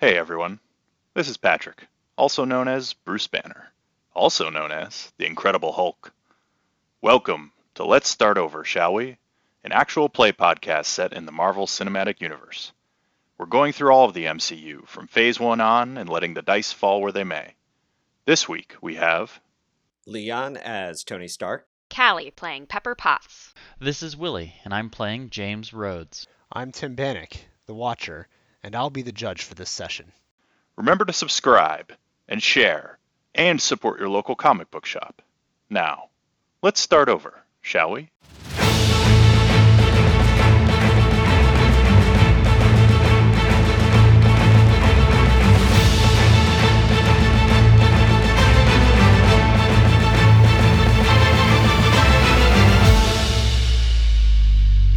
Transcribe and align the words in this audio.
Hey 0.00 0.16
everyone, 0.16 0.60
this 1.14 1.28
is 1.28 1.38
Patrick, 1.38 1.88
also 2.16 2.44
known 2.44 2.68
as 2.68 2.92
Bruce 2.92 3.26
Banner, 3.26 3.72
also 4.14 4.48
known 4.48 4.70
as 4.70 5.12
the 5.18 5.26
Incredible 5.26 5.72
Hulk. 5.72 6.12
Welcome 7.00 7.50
to 7.74 7.84
Let's 7.84 8.08
Start 8.08 8.38
Over, 8.38 8.62
shall 8.62 8.94
we? 8.94 9.18
An 9.64 9.72
actual 9.72 10.08
play 10.08 10.30
podcast 10.30 10.84
set 10.84 11.12
in 11.12 11.26
the 11.26 11.32
Marvel 11.32 11.66
Cinematic 11.66 12.20
Universe. 12.20 12.70
We're 13.38 13.46
going 13.46 13.72
through 13.72 13.90
all 13.90 14.04
of 14.04 14.14
the 14.14 14.26
MCU 14.26 14.86
from 14.86 15.08
phase 15.08 15.40
one 15.40 15.60
on 15.60 15.98
and 15.98 16.08
letting 16.08 16.34
the 16.34 16.42
dice 16.42 16.70
fall 16.70 17.00
where 17.00 17.10
they 17.10 17.24
may. 17.24 17.56
This 18.24 18.48
week 18.48 18.76
we 18.80 18.94
have 18.94 19.40
Leon 20.06 20.58
as 20.58 21.02
Tony 21.02 21.26
Stark. 21.26 21.66
Callie 21.92 22.30
playing 22.30 22.68
Pepper 22.68 22.94
Potts. 22.94 23.52
This 23.80 24.04
is 24.04 24.16
Willie, 24.16 24.54
and 24.62 24.72
I'm 24.72 24.90
playing 24.90 25.30
James 25.30 25.72
Rhodes. 25.72 26.28
I'm 26.52 26.70
Tim 26.70 26.94
Bannock, 26.94 27.32
the 27.66 27.74
Watcher, 27.74 28.28
and 28.62 28.74
I'll 28.74 28.90
be 28.90 29.02
the 29.02 29.12
judge 29.12 29.42
for 29.42 29.54
this 29.54 29.70
session. 29.70 30.12
Remember 30.76 31.04
to 31.04 31.12
subscribe 31.12 31.92
and 32.28 32.42
share 32.42 32.98
and 33.34 33.60
support 33.60 34.00
your 34.00 34.08
local 34.08 34.34
comic 34.34 34.70
book 34.70 34.86
shop. 34.86 35.22
Now, 35.70 36.10
let's 36.62 36.80
start 36.80 37.08
over, 37.08 37.42
shall 37.60 37.90
we? 37.90 38.10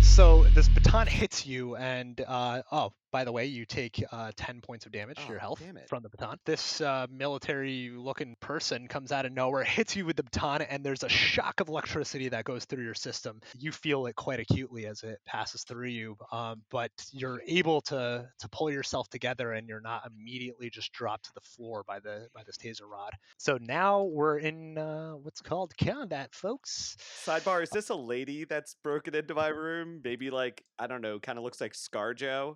So 0.02 0.44
this 0.54 0.68
baton 0.68 1.08
hits 1.08 1.48
you, 1.48 1.76
and 1.78 2.20
uh, 2.28 2.64
oh, 2.72 2.92
by 3.12 3.24
the 3.24 3.32
way, 3.32 3.46
you 3.46 3.66
take 3.66 4.04
uh, 4.12 4.32
10 4.36 4.62
points 4.62 4.86
of 4.86 4.92
damage 4.92 5.18
to 5.18 5.28
your 5.28 5.38
Oh, 5.38 5.40
health 5.40 5.64
from 5.88 6.04
the 6.04 6.10
baton. 6.10 6.38
This 6.46 6.80
uh, 6.82 7.08
military-looking 7.12 8.36
person 8.40 8.88
comes 8.88 9.12
out 9.12 9.26
of 9.26 9.34
nowhere, 9.34 9.64
hits 9.66 9.96
you 9.96 10.06
with 10.06 10.16
the 10.16 10.24
baton, 10.24 10.62
and 10.62 10.84
there's 10.84 11.04
a 11.04 11.10
shock 11.10 11.60
of 11.60 11.68
electricity 11.68 12.30
that 12.30 12.46
goes 12.46 12.66
through 12.66 12.84
your 12.84 12.94
system. 12.94 13.40
You 13.58 13.72
feel 13.72 14.06
it 14.06 14.16
quite 14.16 14.40
acutely 14.40 14.86
as 14.86 15.04
it 15.04 15.20
passes 15.26 15.64
through 15.64 15.88
you, 15.90 16.16
um, 16.32 16.62
but 16.70 16.92
you're 17.12 17.42
able 17.48 17.82
to 17.82 18.28
to 18.40 18.50
pull 18.50 18.72
yourself 18.72 19.10
together, 19.10 19.52
and 19.54 19.68
you're 19.68 19.82
not 19.82 20.04
immediately 20.08 20.70
just 20.70 20.92
dropped 20.94 21.26
to 21.26 21.34
the 21.34 21.42
floor 21.42 21.84
by 21.88 22.00
the 22.00 22.28
by 22.34 22.44
this 22.46 22.58
taser 22.58 22.90
rod. 22.90 23.12
So 23.38 23.58
now 23.62 24.04
we're 24.04 24.38
in 24.38 24.78
uh, 24.78 25.14
what's 25.14 25.42
called 25.42 25.74
combat, 25.78 26.34
folks. 26.34 26.98
Sidebar: 27.26 27.64
Is 27.64 27.70
this 27.70 27.90
a 27.90 27.96
lady 27.96 28.46
that's 28.46 28.76
broken 28.84 29.16
into 29.16 29.34
my 29.36 29.48
room? 29.50 30.02
Maybe 30.04 30.30
like 30.30 30.64
I 30.80 30.88
don't 30.88 31.02
know, 31.02 31.20
kind 31.20 31.38
of 31.38 31.44
looks 31.44 31.60
like 31.62 31.74
ScarJo. 31.74 32.56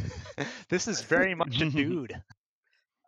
this 0.68 0.88
is 0.88 1.02
very 1.02 1.34
much 1.34 1.60
a 1.60 1.70
dude. 1.70 2.20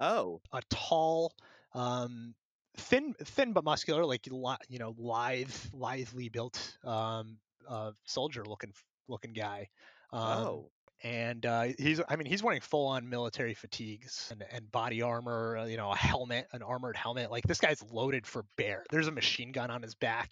Oh, 0.01 0.41
a 0.53 0.61
tall, 0.71 1.33
um, 1.75 2.35
thin, 2.77 3.15
thin 3.23 3.53
but 3.53 3.65
muscular, 3.65 4.05
like 4.05 4.27
you 4.27 4.79
know, 4.79 4.95
lithe, 4.99 5.51
lithely 5.73 6.29
built, 6.29 6.77
um, 6.85 7.39
uh, 7.69 7.93
soldier-looking, 8.05 8.73
looking 9.09 9.33
guy. 9.33 9.69
Um, 10.13 10.23
oh, 10.23 10.71
and 11.03 11.45
uh, 11.45 11.67
he's, 11.79 12.01
I 12.09 12.17
mean, 12.17 12.27
he's 12.27 12.43
wearing 12.43 12.61
full-on 12.61 13.09
military 13.09 13.55
fatigues 13.55 14.29
and, 14.31 14.43
and 14.51 14.73
body 14.73 15.03
armor. 15.03 15.59
uh, 15.59 15.65
You 15.67 15.77
know, 15.77 15.91
a 15.91 15.97
helmet, 15.97 16.47
an 16.53 16.63
armored 16.63 16.97
helmet. 16.97 17.31
Like 17.31 17.45
this 17.47 17.61
guy's 17.61 17.83
loaded 17.91 18.27
for 18.27 18.45
bear. 18.57 18.85
There's 18.91 19.09
a 19.09 19.13
machine 19.13 19.53
gun 19.53 19.71
on 19.71 19.83
his 19.83 19.95
back. 19.95 20.31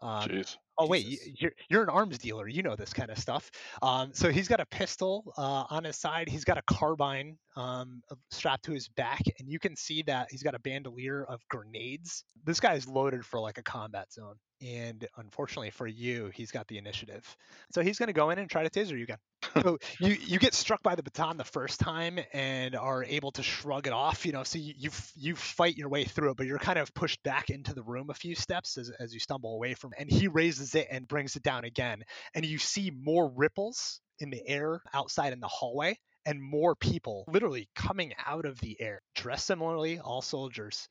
Um, 0.00 0.28
Jeez. 0.28 0.56
Oh 0.78 0.86
wait, 0.86 1.06
Jesus. 1.06 1.28
you're 1.40 1.52
you're 1.68 1.82
an 1.82 1.88
arms 1.88 2.18
dealer. 2.18 2.46
You 2.46 2.62
know 2.62 2.76
this 2.76 2.92
kind 2.92 3.10
of 3.10 3.18
stuff. 3.18 3.50
Um, 3.82 4.12
so 4.14 4.30
he's 4.30 4.46
got 4.48 4.60
a 4.60 4.66
pistol 4.66 5.32
uh, 5.36 5.64
on 5.70 5.84
his 5.84 5.96
side. 5.96 6.28
He's 6.28 6.44
got 6.44 6.56
a 6.56 6.62
carbine 6.62 7.36
um, 7.56 8.02
strapped 8.30 8.64
to 8.66 8.72
his 8.72 8.88
back, 8.88 9.22
and 9.40 9.48
you 9.48 9.58
can 9.58 9.74
see 9.76 10.02
that 10.02 10.28
he's 10.30 10.42
got 10.44 10.54
a 10.54 10.60
bandolier 10.60 11.24
of 11.24 11.40
grenades. 11.48 12.24
This 12.44 12.60
guy's 12.60 12.86
loaded 12.86 13.26
for 13.26 13.40
like 13.40 13.58
a 13.58 13.62
combat 13.62 14.12
zone. 14.12 14.36
And 14.62 15.06
unfortunately 15.16 15.70
for 15.70 15.86
you, 15.86 16.30
he's 16.34 16.50
got 16.50 16.66
the 16.68 16.78
initiative. 16.78 17.24
So 17.72 17.82
he's 17.82 17.98
going 17.98 18.08
to 18.08 18.12
go 18.12 18.30
in 18.30 18.38
and 18.38 18.50
try 18.50 18.64
to 18.66 18.70
taser 18.70 18.96
you 18.96 19.04
again. 19.04 19.18
so 19.62 19.78
you 20.00 20.16
you 20.20 20.38
get 20.38 20.54
struck 20.54 20.82
by 20.82 20.94
the 20.96 21.02
baton 21.02 21.36
the 21.36 21.44
first 21.44 21.78
time 21.80 22.18
and 22.32 22.74
are 22.74 23.04
able 23.04 23.30
to 23.32 23.42
shrug 23.42 23.86
it 23.86 23.92
off. 23.92 24.26
You 24.26 24.32
know, 24.32 24.42
so 24.42 24.58
you 24.58 24.74
you, 24.76 24.90
you 25.16 25.36
fight 25.36 25.76
your 25.76 25.88
way 25.88 26.04
through 26.04 26.30
it, 26.30 26.36
but 26.36 26.46
you're 26.46 26.58
kind 26.58 26.78
of 26.78 26.92
pushed 26.94 27.22
back 27.22 27.50
into 27.50 27.74
the 27.74 27.82
room 27.82 28.10
a 28.10 28.14
few 28.14 28.34
steps 28.34 28.76
as, 28.78 28.90
as 28.98 29.14
you 29.14 29.20
stumble 29.20 29.54
away 29.54 29.74
from. 29.74 29.92
it. 29.92 30.00
And 30.00 30.10
he 30.10 30.28
raises 30.28 30.67
it 30.74 30.88
and 30.90 31.08
brings 31.08 31.36
it 31.36 31.42
down 31.42 31.64
again, 31.64 32.02
and 32.34 32.44
you 32.44 32.58
see 32.58 32.90
more 32.90 33.30
ripples 33.34 34.00
in 34.18 34.30
the 34.30 34.46
air 34.46 34.82
outside 34.92 35.32
in 35.32 35.40
the 35.40 35.48
hallway. 35.48 35.98
And 36.26 36.42
more 36.42 36.74
people 36.74 37.24
literally 37.26 37.70
coming 37.74 38.12
out 38.26 38.44
of 38.44 38.60
the 38.60 38.78
air, 38.80 39.00
dressed 39.14 39.46
similarly, 39.46 39.98
all 39.98 40.20
soldiers. 40.20 40.86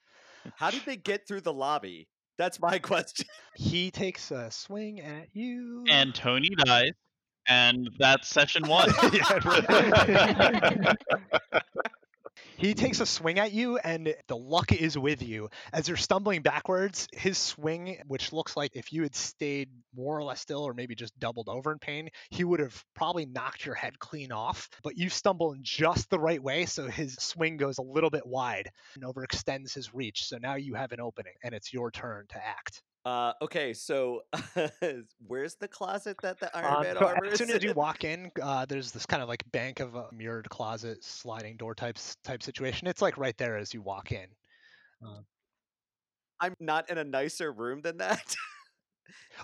how 0.56 0.72
did 0.72 0.82
they 0.86 0.96
get 0.96 1.28
through 1.28 1.42
the 1.42 1.54
lobby? 1.54 2.08
That's 2.38 2.60
my 2.60 2.80
question. 2.80 3.28
He 3.56 3.92
takes 3.92 4.32
a 4.32 4.50
swing 4.50 5.00
at 5.02 5.28
you. 5.34 5.84
And 5.90 6.16
Tony 6.16 6.50
dies, 6.66 6.92
and 7.48 7.90
that's 8.00 8.28
session 8.28 8.64
one. 8.68 8.90
Yeah, 9.14 10.94
he 12.58 12.74
takes 12.74 13.00
a 13.00 13.06
swing 13.06 13.40
at 13.40 13.54
you, 13.54 13.78
and 13.78 14.14
the 14.28 14.36
luck 14.36 14.72
is 14.72 14.98
with 14.98 15.22
you. 15.22 15.50
As 15.72 15.88
you're 15.88 15.98
stumbling 15.98 16.42
backwards, 16.42 17.08
his 17.14 17.38
swing, 17.38 18.00
which 18.08 18.34
looks 18.34 18.58
like 18.58 18.76
if 18.76 18.92
you 18.92 19.04
had 19.04 19.16
stayed 19.16 19.70
more 19.96 20.18
or 20.18 20.24
less 20.24 20.42
still, 20.42 20.64
or 20.64 20.74
maybe 20.74 20.96
just 20.96 21.18
doubled 21.20 21.50
over 21.50 21.72
in 21.72 21.80
pain, 21.80 22.10
he 22.32 22.44
would 22.44 22.60
have 22.60 22.84
probably 22.96 23.26
knocked 23.26 23.66
your 23.66 23.76
head 23.76 24.00
clean 24.00 24.32
off. 24.32 24.70
But 24.84 24.98
you 24.98 25.10
stumble 25.10 25.54
in 25.54 25.60
just 25.62 26.10
the 26.10 26.20
right 26.20 26.42
way, 26.42 26.66
so 26.66 26.88
his 26.88 27.16
swing 27.16 27.58
goes 27.58 27.78
a 27.78 27.84
little 27.84 28.10
bit 28.10 28.26
wide 28.26 28.72
and 28.96 29.04
overextends 29.04 29.74
his 29.74 29.94
reach. 29.94 30.26
So 30.26 30.38
now 30.38 30.56
you 30.56 30.74
have 30.74 30.92
an 30.92 31.00
opening, 31.00 31.34
and 31.44 31.54
it's 31.54 31.72
your 31.72 31.92
turn 31.92 32.26
to 32.30 32.38
act. 32.38 32.82
Uh, 33.08 33.32
okay, 33.42 33.74
so 33.74 34.24
where's 35.28 35.56
the 35.56 35.68
closet 35.70 36.18
that 36.22 36.38
the 36.42 36.54
Iron 36.54 36.74
Um, 36.74 36.84
Man 36.84 36.98
so 36.98 37.08
as 37.08 37.38
soon 37.38 37.50
as 37.52 37.64
you 37.64 37.72
walk 37.72 38.04
in, 38.04 38.30
uh, 38.42 38.66
there's 38.66 38.92
this 38.92 39.06
kind 39.06 39.24
of 39.24 39.30
like 39.30 39.50
bank 39.54 39.80
of 39.80 39.96
a 39.96 40.12
mirrored 40.12 40.50
closet, 40.50 41.02
sliding 41.06 41.56
door 41.56 41.74
types 41.74 42.18
type 42.26 42.44
situation. 42.44 42.86
It's 42.86 43.02
like 43.02 43.18
right 43.18 43.38
there 43.38 43.56
as 43.56 43.74
you 43.74 43.82
walk 43.82 44.12
in. 44.12 44.28
I'm 46.42 46.54
not 46.60 46.90
in 46.90 46.98
a 46.98 47.06
nicer 47.06 47.54
room 47.54 47.80
than 47.80 47.96
that. 48.00 48.36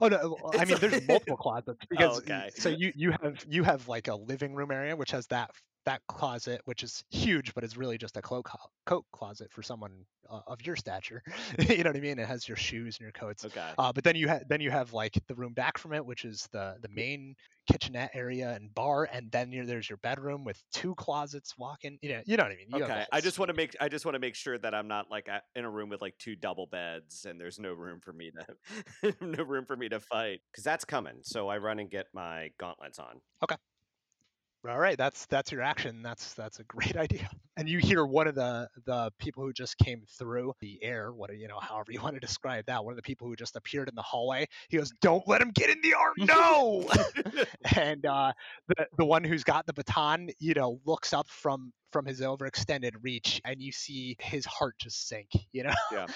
Oh 0.01 0.09
no, 0.09 0.37
I 0.59 0.65
mean 0.65 0.75
there's 0.81 1.01
multiple 1.07 1.37
closets 1.37 1.79
because 1.89 2.21
y- 2.27 2.43
okay. 2.43 2.51
so 2.57 2.67
you 2.67 2.91
you 2.95 3.11
have 3.21 3.45
you 3.47 3.63
have 3.63 3.87
like 3.87 4.09
a 4.09 4.15
living 4.15 4.55
room 4.55 4.71
area 4.71 4.93
which 4.93 5.11
has 5.11 5.25
that 5.27 5.51
that 5.85 6.01
closet 6.07 6.61
which 6.65 6.83
is 6.83 7.03
huge 7.09 7.53
but 7.53 7.63
it's 7.63 7.77
really 7.77 7.97
just 7.97 8.17
a 8.17 8.21
cloak 8.21 8.49
coat 8.85 9.05
closet 9.11 9.51
for 9.51 9.61
someone 9.61 10.05
uh, 10.29 10.41
of 10.47 10.65
your 10.65 10.75
stature. 10.75 11.23
you 11.69 11.83
know 11.83 11.89
what 11.89 11.97
I 11.97 11.99
mean? 11.99 12.19
It 12.19 12.27
has 12.27 12.47
your 12.47 12.57
shoes 12.57 12.97
and 12.97 13.05
your 13.05 13.11
coats. 13.11 13.45
okay. 13.45 13.71
Uh, 13.77 13.91
but 13.93 14.03
then 14.03 14.15
you 14.15 14.27
have 14.27 14.47
then 14.47 14.61
you 14.61 14.71
have 14.71 14.93
like 14.93 15.17
the 15.27 15.35
room 15.35 15.53
back 15.53 15.77
from 15.77 15.93
it, 15.93 16.05
which 16.05 16.25
is 16.25 16.47
the 16.51 16.75
the 16.81 16.89
main 16.89 17.35
kitchenette 17.71 18.11
area 18.13 18.53
and 18.53 18.73
bar, 18.73 19.07
and 19.11 19.31
then 19.31 19.51
there's 19.65 19.89
your 19.89 19.97
bedroom 19.97 20.43
with 20.43 20.61
two 20.73 20.95
closets 20.95 21.57
walking. 21.57 21.97
You 22.01 22.09
know, 22.09 22.21
you 22.25 22.37
know 22.37 22.43
what 22.43 22.51
I 22.51 22.55
mean. 22.55 22.67
You 22.69 22.83
Okay, 22.83 23.05
I 23.11 23.21
just 23.21 23.39
want 23.39 23.49
to 23.49 23.53
make 23.53 23.75
I 23.79 23.89
just 23.89 24.05
want 24.05 24.15
to 24.15 24.19
make 24.19 24.35
sure 24.35 24.57
that 24.57 24.73
I'm 24.73 24.87
not 24.87 25.09
like 25.09 25.29
in 25.55 25.65
a 25.65 25.69
room 25.69 25.89
with 25.89 26.01
like 26.01 26.17
two 26.17 26.35
double 26.35 26.67
beds 26.67 27.25
and 27.25 27.39
there's 27.39 27.59
no 27.59 27.73
room 27.73 27.99
for 28.01 28.13
me 28.13 28.31
to 28.31 29.13
no 29.21 29.43
room 29.43 29.65
for 29.65 29.75
me 29.75 29.89
to 29.89 29.99
fight 29.99 30.41
because 30.51 30.63
that's 30.63 30.85
coming. 30.85 31.19
So 31.23 31.47
I 31.47 31.57
run 31.57 31.79
and 31.79 31.89
get 31.89 32.07
my 32.13 32.49
gauntlets 32.59 32.99
on. 32.99 33.21
All 34.67 34.79
right, 34.79 34.97
that's 34.97 35.25
that's 35.25 35.51
your 35.51 35.61
action. 35.61 36.01
That's 36.01 36.33
that's 36.35 36.59
a 36.59 36.63
great 36.63 36.95
idea. 36.97 37.29
And 37.57 37.67
you 37.67 37.79
hear 37.79 38.05
one 38.05 38.27
of 38.27 38.35
the 38.35 38.69
the 38.85 39.11
people 39.19 39.43
who 39.43 39.51
just 39.51 39.77
came 39.77 40.03
through 40.17 40.53
the 40.61 40.81
air, 40.81 41.11
what 41.11 41.35
you 41.37 41.47
know, 41.49 41.59
however 41.59 41.91
you 41.91 42.01
want 42.01 42.15
to 42.15 42.21
describe 42.21 42.65
that, 42.67 42.83
one 42.83 42.93
of 42.93 42.95
the 42.95 43.01
people 43.03 43.27
who 43.27 43.35
just 43.35 43.57
appeared 43.57 43.89
in 43.89 43.95
the 43.95 44.01
hallway. 44.01 44.47
He 44.69 44.77
goes, 44.77 44.91
"Don't 45.01 45.27
let 45.27 45.41
him 45.41 45.51
get 45.53 45.69
in 45.69 45.81
the 45.81 45.93
arm, 45.95 46.13
no!" 46.17 46.89
and 47.75 48.05
uh, 48.05 48.31
the 48.69 48.87
the 48.97 49.05
one 49.05 49.23
who's 49.25 49.43
got 49.43 49.65
the 49.65 49.73
baton, 49.73 50.29
you 50.39 50.53
know, 50.53 50.79
looks 50.85 51.11
up 51.11 51.27
from 51.27 51.73
from 51.91 52.05
his 52.05 52.21
overextended 52.21 52.93
reach, 53.01 53.41
and 53.43 53.61
you 53.61 53.71
see 53.71 54.15
his 54.19 54.45
heart 54.45 54.75
just 54.79 55.07
sink. 55.07 55.29
You 55.51 55.63
know. 55.63 55.73
Yeah. 55.91 56.07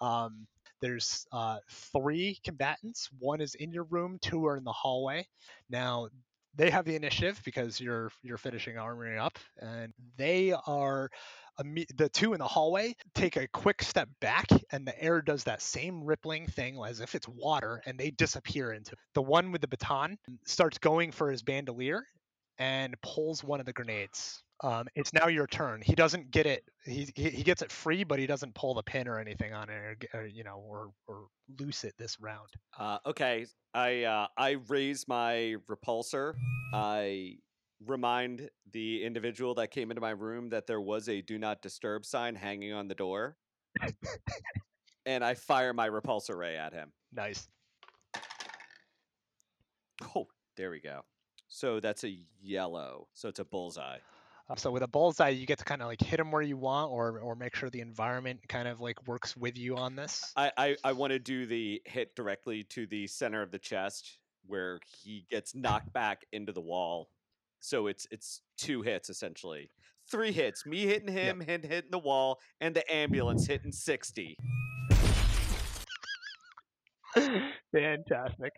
um, 0.00 0.46
there's 0.80 1.26
uh, 1.32 1.58
three 1.70 2.38
combatants. 2.44 3.08
One 3.18 3.40
is 3.40 3.54
in 3.54 3.72
your 3.72 3.84
room. 3.84 4.18
Two 4.20 4.46
are 4.46 4.56
in 4.56 4.64
the 4.64 4.72
hallway. 4.72 5.26
Now 5.70 6.08
they 6.56 6.70
have 6.70 6.84
the 6.84 6.96
initiative 6.96 7.40
because 7.44 7.80
you're 7.80 8.10
you're 8.22 8.38
finishing 8.38 8.76
armoring 8.76 9.18
up, 9.18 9.38
and 9.58 9.92
they 10.16 10.52
are 10.66 11.10
the 11.96 12.08
two 12.12 12.34
in 12.34 12.38
the 12.38 12.46
hallway 12.46 12.94
take 13.14 13.36
a 13.36 13.48
quick 13.48 13.82
step 13.82 14.08
back, 14.20 14.46
and 14.72 14.86
the 14.86 15.02
air 15.02 15.22
does 15.22 15.44
that 15.44 15.62
same 15.62 16.04
rippling 16.04 16.46
thing 16.46 16.78
as 16.86 17.00
if 17.00 17.14
it's 17.14 17.28
water, 17.28 17.82
and 17.86 17.98
they 17.98 18.10
disappear 18.10 18.72
into 18.72 18.92
it. 18.92 18.98
The 19.14 19.22
one 19.22 19.52
with 19.52 19.60
the 19.60 19.68
baton 19.68 20.18
starts 20.44 20.78
going 20.78 21.12
for 21.12 21.30
his 21.30 21.42
bandolier 21.42 22.04
and 22.58 22.94
pulls 23.02 23.44
one 23.44 23.60
of 23.60 23.66
the 23.66 23.72
grenades. 23.72 24.42
Um, 24.62 24.86
it's 24.94 25.12
now 25.12 25.28
your 25.28 25.46
turn. 25.46 25.82
He 25.82 25.94
doesn't 25.94 26.30
get 26.30 26.46
it. 26.46 26.64
He, 26.84 27.08
he 27.14 27.30
he 27.30 27.42
gets 27.42 27.60
it 27.60 27.70
free, 27.70 28.04
but 28.04 28.18
he 28.18 28.26
doesn't 28.26 28.54
pull 28.54 28.74
the 28.74 28.82
pin 28.82 29.06
or 29.06 29.18
anything 29.18 29.52
on 29.52 29.68
it, 29.68 29.74
or, 29.74 30.20
or 30.20 30.26
you 30.26 30.44
know, 30.44 30.62
or 30.66 30.90
or 31.06 31.26
loose 31.60 31.84
it 31.84 31.94
this 31.98 32.18
round. 32.20 32.48
Uh, 32.78 32.98
okay, 33.04 33.46
I 33.74 34.04
uh, 34.04 34.26
I 34.38 34.52
raise 34.68 35.06
my 35.06 35.56
repulsor. 35.68 36.34
I 36.72 37.36
remind 37.84 38.48
the 38.72 39.04
individual 39.04 39.54
that 39.54 39.70
came 39.70 39.90
into 39.90 40.00
my 40.00 40.10
room 40.10 40.48
that 40.50 40.66
there 40.66 40.80
was 40.80 41.08
a 41.08 41.20
do 41.20 41.38
not 41.38 41.60
disturb 41.60 42.06
sign 42.06 42.34
hanging 42.34 42.72
on 42.72 42.88
the 42.88 42.94
door. 42.94 43.36
and 45.06 45.22
I 45.22 45.34
fire 45.34 45.74
my 45.74 45.88
repulsor 45.88 46.36
ray 46.36 46.56
at 46.56 46.72
him. 46.72 46.92
Nice. 47.12 47.48
Oh, 50.14 50.26
there 50.56 50.70
we 50.70 50.80
go. 50.80 51.02
So 51.48 51.80
that's 51.80 52.04
a 52.04 52.18
yellow. 52.42 53.08
So 53.14 53.28
it's 53.28 53.38
a 53.38 53.44
bullseye. 53.44 53.98
Uh, 54.48 54.54
so 54.54 54.70
with 54.70 54.82
a 54.82 54.88
bullseye, 54.88 55.30
you 55.30 55.44
get 55.44 55.58
to 55.58 55.64
kind 55.64 55.82
of 55.82 55.88
like 55.88 56.00
hit 56.00 56.20
him 56.20 56.30
where 56.30 56.42
you 56.42 56.56
want, 56.56 56.90
or 56.92 57.18
or 57.18 57.34
make 57.34 57.56
sure 57.56 57.68
the 57.68 57.80
environment 57.80 58.40
kind 58.48 58.68
of 58.68 58.80
like 58.80 59.06
works 59.08 59.36
with 59.36 59.58
you 59.58 59.76
on 59.76 59.96
this. 59.96 60.32
I, 60.36 60.52
I, 60.56 60.76
I 60.84 60.92
want 60.92 61.12
to 61.12 61.18
do 61.18 61.46
the 61.46 61.82
hit 61.84 62.14
directly 62.14 62.62
to 62.70 62.86
the 62.86 63.06
center 63.08 63.42
of 63.42 63.50
the 63.50 63.58
chest 63.58 64.18
where 64.46 64.78
he 65.02 65.26
gets 65.30 65.54
knocked 65.54 65.92
back 65.92 66.24
into 66.32 66.52
the 66.52 66.60
wall. 66.60 67.08
So 67.60 67.88
it's 67.88 68.06
it's 68.12 68.42
two 68.56 68.82
hits 68.82 69.10
essentially. 69.10 69.68
Three 70.08 70.30
hits. 70.30 70.64
Me 70.64 70.86
hitting 70.86 71.12
him, 71.12 71.40
him 71.40 71.62
hitting 71.62 71.90
the 71.90 71.98
wall, 71.98 72.38
and 72.60 72.72
the 72.76 72.88
ambulance 72.92 73.44
hitting 73.44 73.72
60. 73.72 74.36
Fantastic. 77.72 78.52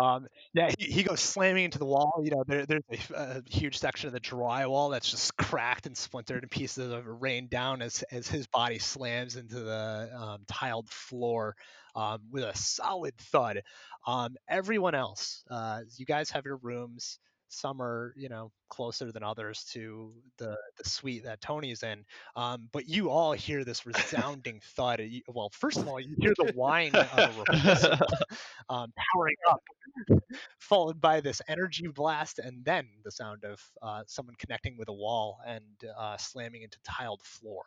Um, 0.00 0.26
yeah, 0.52 0.70
he, 0.78 0.84
he 0.86 1.02
goes 1.02 1.20
slamming 1.20 1.64
into 1.64 1.78
the 1.78 1.84
wall. 1.86 2.20
You 2.22 2.30
know, 2.30 2.44
there, 2.46 2.64
there's 2.66 2.82
a, 3.10 3.14
a 3.14 3.42
huge 3.50 3.78
section 3.78 4.06
of 4.06 4.12
the 4.12 4.20
drywall 4.20 4.90
that's 4.92 5.10
just 5.10 5.36
cracked 5.36 5.86
and 5.86 5.96
splintered, 5.96 6.42
and 6.42 6.50
pieces 6.50 6.92
of 6.92 7.06
it 7.06 7.10
rain 7.20 7.48
down 7.48 7.82
as 7.82 8.04
as 8.12 8.28
his 8.28 8.46
body 8.46 8.78
slams 8.78 9.36
into 9.36 9.58
the 9.60 10.10
um, 10.16 10.44
tiled 10.46 10.88
floor 10.88 11.56
um, 11.96 12.20
with 12.30 12.44
a 12.44 12.56
solid 12.56 13.16
thud. 13.18 13.62
Um, 14.06 14.36
everyone 14.48 14.94
else, 14.94 15.42
uh, 15.50 15.80
you 15.96 16.06
guys 16.06 16.30
have 16.30 16.44
your 16.44 16.56
rooms. 16.58 17.18
Some 17.48 17.80
are, 17.82 18.12
you 18.16 18.28
know, 18.28 18.52
closer 18.68 19.10
than 19.12 19.22
others 19.22 19.64
to 19.72 20.12
the 20.38 20.56
the 20.76 20.88
suite 20.88 21.24
that 21.24 21.40
Tony's 21.40 21.82
in. 21.82 22.04
Um, 22.36 22.68
but 22.72 22.88
you 22.88 23.10
all 23.10 23.32
hear 23.32 23.64
this 23.64 23.86
resounding 23.86 24.60
thud. 24.76 25.00
Well, 25.28 25.50
first 25.50 25.78
of 25.78 25.88
all, 25.88 26.00
you 26.00 26.14
hear 26.18 26.34
the 26.36 26.52
whine 26.54 26.94
of 26.94 27.08
a 27.48 27.98
um, 28.68 28.92
powering 29.14 29.36
up, 29.48 29.62
followed 30.58 31.00
by 31.00 31.20
this 31.20 31.40
energy 31.48 31.86
blast, 31.88 32.38
and 32.38 32.64
then 32.64 32.88
the 33.04 33.10
sound 33.10 33.44
of 33.44 33.60
uh, 33.82 34.02
someone 34.06 34.34
connecting 34.38 34.76
with 34.76 34.88
a 34.88 34.92
wall 34.92 35.38
and 35.46 35.64
uh, 35.96 36.16
slamming 36.16 36.62
into 36.62 36.78
tiled 36.84 37.22
floor. 37.22 37.64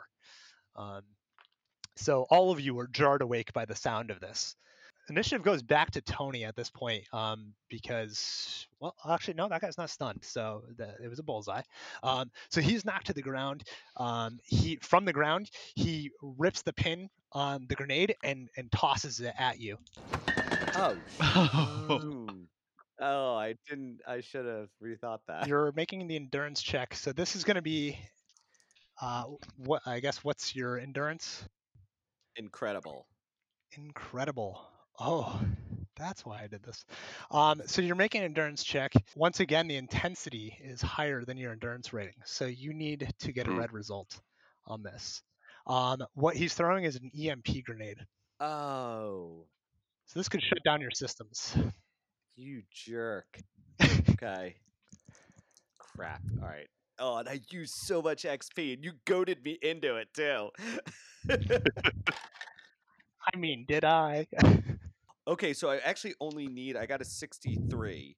Um, 0.75 1.01
so 1.95 2.25
all 2.29 2.51
of 2.51 2.59
you 2.59 2.77
are 2.79 2.87
jarred 2.87 3.21
awake 3.21 3.53
by 3.53 3.65
the 3.65 3.75
sound 3.75 4.11
of 4.11 4.19
this. 4.19 4.55
Initiative 5.09 5.43
goes 5.43 5.61
back 5.61 5.91
to 5.91 6.01
Tony 6.01 6.45
at 6.45 6.55
this 6.55 6.69
point 6.69 7.03
um, 7.13 7.53
because, 7.69 8.67
well, 8.79 8.95
actually, 9.09 9.33
no, 9.33 9.49
that 9.49 9.61
guy's 9.61 9.77
not 9.77 9.89
stunned, 9.89 10.23
so 10.23 10.63
the, 10.77 10.95
it 11.03 11.09
was 11.09 11.19
a 11.19 11.23
bullseye. 11.23 11.61
Um, 12.03 12.31
so 12.49 12.61
he's 12.61 12.85
knocked 12.85 13.07
to 13.07 13.13
the 13.13 13.21
ground. 13.21 13.63
Um, 13.97 14.39
he 14.43 14.77
from 14.77 15.05
the 15.05 15.13
ground, 15.13 15.49
he 15.75 16.11
rips 16.21 16.61
the 16.61 16.73
pin 16.73 17.09
on 17.33 17.65
the 17.67 17.75
grenade 17.75 18.15
and 18.23 18.49
and 18.55 18.71
tosses 18.71 19.19
it 19.19 19.33
at 19.37 19.59
you. 19.59 19.77
Oh. 20.75 20.97
Oh. 21.21 22.27
Oh, 23.03 23.35
I 23.35 23.55
didn't. 23.67 24.01
I 24.07 24.21
should 24.21 24.45
have 24.45 24.69
rethought 24.81 25.19
that. 25.27 25.47
You're 25.47 25.71
making 25.75 26.07
the 26.07 26.15
endurance 26.15 26.61
check, 26.61 26.93
so 26.93 27.11
this 27.11 27.35
is 27.35 27.43
going 27.43 27.55
to 27.55 27.61
be, 27.63 27.97
uh, 29.01 29.23
what 29.57 29.81
I 29.87 29.99
guess, 29.99 30.23
what's 30.23 30.55
your 30.55 30.77
endurance? 30.77 31.43
Incredible. 32.35 33.07
Incredible. 33.75 34.61
Oh, 35.01 35.41
that's 35.97 36.25
why 36.25 36.41
I 36.43 36.47
did 36.47 36.63
this. 36.63 36.85
Um, 37.31 37.61
so 37.65 37.81
you're 37.81 37.95
making 37.95 38.21
an 38.21 38.25
endurance 38.25 38.63
check. 38.63 38.93
Once 39.15 39.39
again, 39.39 39.67
the 39.67 39.77
intensity 39.77 40.57
is 40.61 40.81
higher 40.81 41.23
than 41.25 41.37
your 41.37 41.51
endurance 41.53 41.93
rating, 41.93 42.15
so 42.25 42.45
you 42.45 42.73
need 42.73 43.13
to 43.19 43.31
get 43.33 43.47
a 43.47 43.51
Hmm. 43.51 43.61
red 43.61 43.71
result 43.73 44.19
on 44.67 44.83
this. 44.83 45.21
Um, 45.67 46.03
what 46.13 46.35
he's 46.35 46.53
throwing 46.55 46.85
is 46.85 46.95
an 46.97 47.11
EMP 47.15 47.61
grenade, 47.63 47.97
Oh, 48.39 49.47
so 50.07 50.19
this 50.19 50.29
could 50.29 50.41
shut 50.43 50.63
down 50.63 50.81
your 50.81 50.91
systems. 50.91 51.55
you 52.35 52.63
jerk. 52.71 53.41
Okay. 54.11 54.57
Crap. 55.77 56.21
All 56.41 56.47
right. 56.47 56.67
Oh, 56.99 57.17
and 57.17 57.29
I 57.29 57.41
used 57.51 57.73
so 57.75 58.01
much 58.01 58.25
XP, 58.25 58.73
and 58.73 58.83
you 58.83 58.93
goaded 59.05 59.43
me 59.43 59.57
into 59.61 59.97
it 59.97 60.09
too. 60.13 60.49
I 63.33 63.37
mean, 63.37 63.65
did 63.67 63.85
I? 63.85 64.27
okay, 65.27 65.53
so 65.53 65.69
I 65.69 65.77
actually 65.77 66.15
only 66.19 66.47
need. 66.47 66.75
I 66.75 66.85
got 66.85 67.01
a 67.01 67.05
63, 67.05 68.17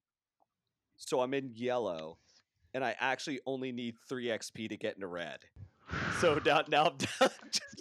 so 0.97 1.21
I'm 1.21 1.33
in 1.33 1.51
yellow, 1.53 2.17
and 2.73 2.83
I 2.83 2.95
actually 2.99 3.39
only 3.45 3.71
need 3.71 3.95
three 4.07 4.27
XP 4.27 4.69
to 4.69 4.77
get 4.77 4.95
into 4.95 5.07
red. 5.07 5.39
So 6.19 6.39
now, 6.45 6.63
now 6.67 6.85
I'm 6.85 6.97
done. 7.19 7.29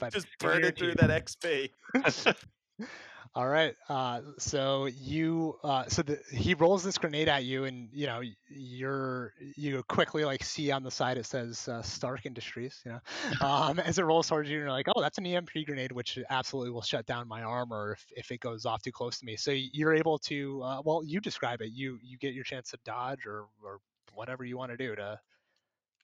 By 0.00 0.10
just, 0.10 0.26
just 0.26 0.26
the 0.40 0.46
skin 0.46 0.50
of 0.50 0.58
your 0.58 0.60
burning 0.60 0.72
through 0.72 0.94
that 0.96 1.24
XP. 1.24 1.70
All 3.34 3.49
right. 3.49 3.75
Uh, 3.88 4.20
so 4.38 4.87
you, 4.87 5.58
uh, 5.64 5.87
so 5.88 6.02
the, 6.02 6.20
he 6.31 6.52
rolls 6.52 6.84
this 6.84 6.99
grenade 6.99 7.29
at 7.29 7.44
you, 7.44 7.64
and 7.64 7.88
you 7.90 8.06
know 8.06 8.20
you're 8.50 9.32
you 9.56 9.82
quickly 9.84 10.26
like 10.26 10.44
see 10.44 10.70
on 10.70 10.82
the 10.82 10.90
side 10.90 11.17
it 11.17 11.25
says 11.25 11.67
uh, 11.67 11.81
Stark 11.81 12.26
Industries. 12.26 12.82
You 12.84 12.93
know, 12.93 13.00
um, 13.46 13.79
as 13.79 13.99
it 13.99 14.02
rolls 14.02 14.29
towards 14.29 14.50
you, 14.50 14.58
you're 14.58 14.70
like, 14.70 14.87
oh, 14.94 15.00
that's 15.00 15.17
an 15.17 15.25
EMP 15.25 15.49
grenade, 15.64 15.93
which 15.93 16.19
absolutely 16.29 16.73
will 16.73 16.82
shut 16.82 17.06
down 17.06 17.26
my 17.26 17.43
armor 17.43 17.93
if, 17.93 18.05
if 18.17 18.31
it 18.32 18.40
goes 18.40 18.67
off 18.67 18.82
too 18.82 18.93
close 18.93 19.19
to 19.20 19.25
me. 19.25 19.37
So 19.37 19.50
you're 19.50 19.94
able 19.94 20.19
to, 20.19 20.62
uh, 20.62 20.82
well, 20.85 21.02
you 21.02 21.19
describe 21.19 21.62
it. 21.62 21.70
You 21.73 21.99
you 22.02 22.19
get 22.19 22.35
your 22.35 22.44
chance 22.44 22.70
to 22.73 22.78
dodge 22.85 23.25
or 23.25 23.46
or 23.64 23.78
whatever 24.12 24.44
you 24.44 24.58
want 24.58 24.73
to 24.73 24.76
do 24.76 24.94
to 24.94 25.19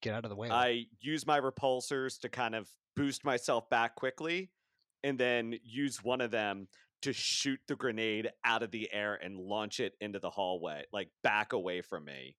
get 0.00 0.14
out 0.14 0.24
of 0.24 0.30
the 0.30 0.36
way. 0.36 0.48
I 0.48 0.86
use 1.02 1.26
my 1.26 1.40
repulsors 1.40 2.18
to 2.20 2.30
kind 2.30 2.54
of 2.54 2.70
boost 2.96 3.22
myself 3.22 3.68
back 3.68 3.96
quickly, 3.96 4.48
and 5.04 5.18
then 5.18 5.58
use 5.62 6.02
one 6.02 6.22
of 6.22 6.30
them 6.30 6.68
to 7.02 7.12
shoot 7.12 7.60
the 7.68 7.76
grenade 7.76 8.30
out 8.44 8.62
of 8.62 8.70
the 8.70 8.88
air 8.92 9.18
and 9.22 9.36
launch 9.36 9.80
it 9.80 9.94
into 10.00 10.18
the 10.18 10.30
hallway, 10.30 10.84
like 10.92 11.08
back 11.22 11.52
away 11.52 11.82
from 11.82 12.04
me, 12.04 12.36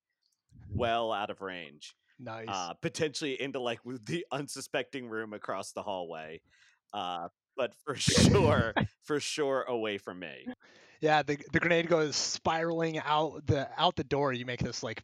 well 0.73 1.11
out 1.11 1.29
of 1.29 1.41
range, 1.41 1.95
nice. 2.19 2.47
uh, 2.47 2.73
potentially 2.81 3.41
into 3.41 3.59
like 3.59 3.79
the 4.05 4.25
unsuspecting 4.31 5.07
room 5.07 5.33
across 5.33 5.71
the 5.71 5.83
hallway, 5.83 6.41
uh, 6.93 7.27
but 7.55 7.73
for 7.85 7.95
sure, 7.95 8.73
for 9.03 9.19
sure, 9.19 9.63
away 9.63 9.97
from 9.97 10.19
me. 10.19 10.47
Yeah, 11.01 11.23
the 11.23 11.37
the 11.53 11.59
grenade 11.59 11.87
goes 11.87 12.15
spiraling 12.15 12.99
out 12.99 13.45
the 13.45 13.69
out 13.77 13.95
the 13.95 14.03
door. 14.03 14.33
You 14.33 14.45
make 14.45 14.61
this 14.61 14.83
like 14.83 15.01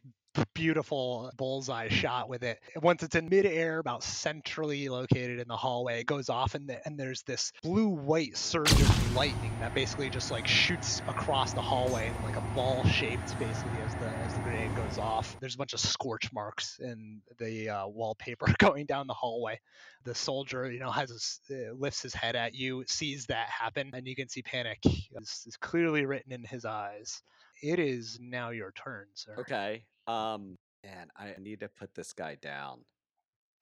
beautiful 0.54 1.30
bullseye 1.36 1.88
shot 1.88 2.28
with 2.28 2.42
it. 2.42 2.60
Once 2.82 3.02
it's 3.02 3.14
in 3.14 3.28
midair, 3.28 3.78
about 3.78 4.02
centrally 4.02 4.88
located 4.88 5.38
in 5.38 5.48
the 5.48 5.56
hallway, 5.56 6.00
it 6.00 6.06
goes 6.06 6.28
off, 6.28 6.54
and 6.54 6.68
the, 6.68 6.84
and 6.86 6.98
there's 6.98 7.22
this 7.22 7.52
blue 7.62 7.88
white 7.88 8.36
surge 8.36 8.70
of 8.72 9.16
lightning 9.16 9.52
that 9.60 9.74
basically 9.74 10.10
just 10.10 10.30
like 10.30 10.46
shoots 10.46 11.00
across 11.08 11.52
the 11.52 11.62
hallway 11.62 12.08
in 12.08 12.24
like 12.24 12.36
a 12.36 12.54
ball 12.54 12.84
shaped 12.84 13.38
basically 13.38 13.78
as 13.86 13.94
the 13.94 14.08
as 14.24 14.34
the 14.34 14.40
grenade 14.40 14.74
goes 14.76 14.98
off. 14.98 15.36
There's 15.40 15.54
a 15.54 15.58
bunch 15.58 15.72
of 15.72 15.80
scorch 15.80 16.32
marks 16.32 16.78
in 16.78 17.20
the 17.38 17.70
uh, 17.70 17.86
wallpaper 17.86 18.46
going 18.58 18.86
down 18.86 19.06
the 19.06 19.14
hallway. 19.14 19.60
The 20.04 20.14
soldier, 20.14 20.70
you 20.70 20.78
know, 20.78 20.90
has 20.90 21.40
uh, 21.50 21.72
lifts 21.74 22.02
his 22.02 22.14
head 22.14 22.36
at 22.36 22.54
you, 22.54 22.84
sees 22.86 23.26
that 23.26 23.48
happen, 23.48 23.90
and 23.92 24.06
you 24.06 24.14
can 24.14 24.28
see 24.28 24.42
panic 24.42 24.78
is 24.84 25.56
clearly 25.60 26.06
written 26.06 26.32
in 26.32 26.44
his 26.44 26.64
eyes. 26.64 27.22
It 27.62 27.78
is 27.78 28.18
now 28.20 28.50
your 28.50 28.72
turn, 28.72 29.06
sir. 29.14 29.36
Okay. 29.40 29.84
Um, 30.06 30.56
man, 30.84 31.08
I 31.16 31.34
need 31.38 31.60
to 31.60 31.68
put 31.68 31.94
this 31.94 32.12
guy 32.12 32.36
down. 32.36 32.80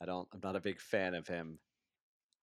I 0.00 0.06
don't. 0.06 0.28
I'm 0.32 0.40
not 0.42 0.56
a 0.56 0.60
big 0.60 0.80
fan 0.80 1.14
of 1.14 1.26
him 1.26 1.58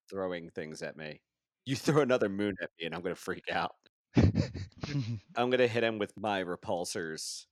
throwing 0.09 0.49
things 0.49 0.81
at 0.81 0.97
me. 0.97 1.21
You 1.65 1.75
throw 1.77 2.01
another 2.01 2.29
moon 2.29 2.55
at 2.61 2.69
me, 2.79 2.85
and 2.85 2.95
I'm 2.95 3.01
gonna 3.01 3.15
freak 3.15 3.45
out. 3.51 3.75
I'm 4.15 5.49
gonna 5.49 5.67
hit 5.67 5.83
him 5.83 5.99
with 5.99 6.13
my 6.17 6.43
repulsors. 6.43 7.45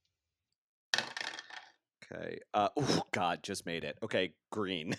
Okay. 2.11 2.39
Uh. 2.53 2.69
Oh 2.75 3.01
God, 3.11 3.43
just 3.43 3.65
made 3.65 3.83
it. 3.83 3.97
Okay, 4.01 4.33
green. 4.51 4.95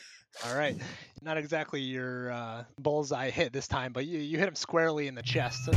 All 0.46 0.56
right. 0.56 0.76
Not 1.22 1.36
exactly 1.36 1.80
your 1.80 2.30
uh, 2.30 2.64
bullseye 2.78 3.30
hit 3.30 3.52
this 3.52 3.66
time, 3.66 3.92
but 3.92 4.06
you, 4.06 4.20
you 4.20 4.38
hit 4.38 4.48
him 4.48 4.54
squarely 4.54 5.08
in 5.08 5.14
the 5.14 5.22
chest, 5.22 5.68
um, 5.68 5.76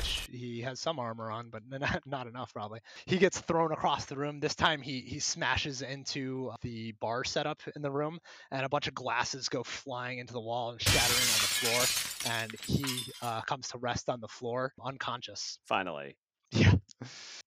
which 0.00 0.28
he 0.32 0.62
has 0.62 0.80
some 0.80 0.98
armor 0.98 1.30
on, 1.30 1.50
but 1.50 1.62
not, 1.70 2.00
not 2.06 2.26
enough 2.26 2.54
probably. 2.54 2.80
He 3.04 3.18
gets 3.18 3.38
thrown 3.40 3.70
across 3.70 4.06
the 4.06 4.16
room. 4.16 4.40
This 4.40 4.54
time 4.54 4.80
he, 4.80 5.00
he 5.00 5.18
smashes 5.18 5.82
into 5.82 6.52
the 6.62 6.92
bar 6.92 7.22
setup 7.22 7.60
in 7.76 7.82
the 7.82 7.90
room, 7.90 8.18
and 8.50 8.64
a 8.64 8.68
bunch 8.68 8.88
of 8.88 8.94
glasses 8.94 9.50
go 9.50 9.62
flying 9.62 10.18
into 10.18 10.32
the 10.32 10.40
wall 10.40 10.70
and 10.70 10.80
shattering 10.80 11.10
on 11.10 11.40
the 11.42 11.84
floor. 11.84 12.32
And 12.32 12.56
he 12.64 13.12
uh, 13.20 13.42
comes 13.42 13.68
to 13.68 13.78
rest 13.78 14.08
on 14.08 14.20
the 14.20 14.28
floor, 14.28 14.72
unconscious. 14.82 15.58
Finally. 15.66 16.16
Yeah. 16.52 16.72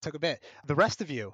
Took 0.02 0.14
a 0.14 0.20
bit. 0.20 0.42
The 0.66 0.76
rest 0.76 1.02
of 1.02 1.12
you, 1.12 1.34